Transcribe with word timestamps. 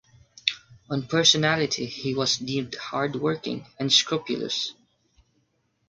On 0.89 1.03
personality 1.05 1.85
he 1.85 2.15
was 2.15 2.37
deemed 2.37 2.73
hardworking 2.73 3.67
and 3.77 3.93
scrupulous. 3.93 4.73